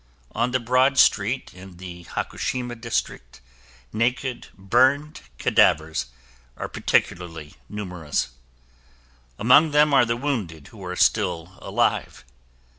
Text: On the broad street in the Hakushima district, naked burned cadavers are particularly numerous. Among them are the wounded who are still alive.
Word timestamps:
On 0.31 0.49
the 0.49 0.59
broad 0.59 0.97
street 0.97 1.53
in 1.53 1.77
the 1.77 2.05
Hakushima 2.05 2.73
district, 2.75 3.39
naked 3.93 4.47
burned 4.57 5.21
cadavers 5.37 6.07
are 6.57 6.67
particularly 6.67 7.53
numerous. 7.69 8.29
Among 9.37 9.69
them 9.69 9.93
are 9.93 10.05
the 10.05 10.17
wounded 10.17 10.69
who 10.69 10.83
are 10.83 10.95
still 10.95 11.55
alive. 11.61 12.25